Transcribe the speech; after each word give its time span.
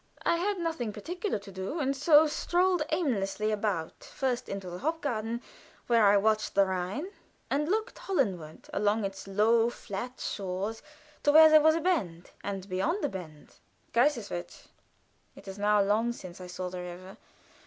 I 0.25 0.37
had 0.37 0.57
nothing 0.57 0.91
particular 0.93 1.37
to 1.37 1.51
do, 1.51 1.79
and 1.79 1.95
so 1.95 2.25
strolled 2.25 2.81
aimlessly 2.91 3.51
about, 3.51 4.03
first 4.03 4.49
into 4.49 4.67
the 4.67 4.79
Hofgarten, 4.79 5.43
where 5.85 6.07
I 6.07 6.17
watched 6.17 6.55
the 6.55 6.65
Rhine, 6.65 7.11
and 7.51 7.69
looked 7.69 7.99
Hollandward 7.99 8.67
along 8.73 9.05
its 9.05 9.27
low, 9.27 9.69
flat 9.69 10.19
shores, 10.19 10.81
to 11.21 11.31
where 11.31 11.49
there 11.49 11.61
was 11.61 11.75
a 11.75 11.81
bend, 11.81 12.31
and 12.43 12.67
beyond 12.67 13.03
the 13.03 13.09
bend, 13.09 13.57
Kaiserswerth. 13.93 14.69
It 15.35 15.47
is 15.47 15.59
now 15.59 15.79
long 15.83 16.13
since 16.13 16.41
I 16.41 16.47
saw 16.47 16.69
the 16.71 16.81
river. 16.81 17.17